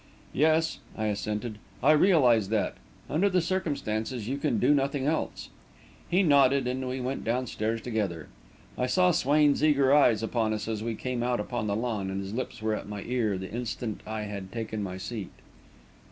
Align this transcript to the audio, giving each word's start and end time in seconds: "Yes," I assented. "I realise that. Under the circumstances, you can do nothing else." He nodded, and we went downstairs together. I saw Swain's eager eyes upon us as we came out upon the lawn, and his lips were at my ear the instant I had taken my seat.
"Yes," 0.33 0.79
I 0.97 1.05
assented. 1.09 1.59
"I 1.83 1.91
realise 1.91 2.47
that. 2.47 2.73
Under 3.07 3.29
the 3.29 3.39
circumstances, 3.39 4.27
you 4.27 4.39
can 4.39 4.57
do 4.57 4.73
nothing 4.73 5.05
else." 5.05 5.49
He 6.09 6.23
nodded, 6.23 6.65
and 6.65 6.87
we 6.89 6.99
went 6.99 7.23
downstairs 7.23 7.81
together. 7.81 8.27
I 8.79 8.87
saw 8.87 9.11
Swain's 9.11 9.63
eager 9.63 9.93
eyes 9.93 10.23
upon 10.23 10.53
us 10.53 10.67
as 10.67 10.81
we 10.81 10.95
came 10.95 11.21
out 11.21 11.39
upon 11.39 11.67
the 11.67 11.75
lawn, 11.75 12.09
and 12.09 12.19
his 12.19 12.33
lips 12.33 12.63
were 12.63 12.73
at 12.73 12.89
my 12.89 13.03
ear 13.03 13.37
the 13.37 13.51
instant 13.51 14.01
I 14.07 14.23
had 14.23 14.51
taken 14.51 14.81
my 14.81 14.97
seat. 14.97 15.29